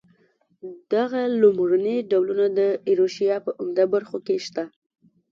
دغه 0.93 1.21
لومړني 1.41 1.97
ډولونه 2.11 2.45
د 2.59 2.61
ایروشیا 2.87 3.35
په 3.45 3.51
عمده 3.59 3.85
برخو 3.93 4.17
کې 4.25 4.35
شته. 4.45 4.63